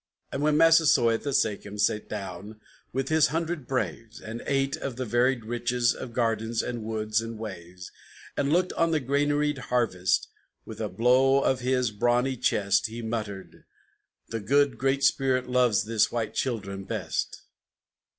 [0.31, 2.59] And when Massasoit, the Sachem, sate down
[2.91, 7.37] with his hundred braves, And ate of the varied riches of gardens and woods and
[7.37, 7.91] waves,
[8.35, 10.27] And looked on the granaried harvest,
[10.65, 13.63] with a blow on his brawny chest, He muttered,
[14.29, 17.43] "The good Great Spirit loves His white children best!"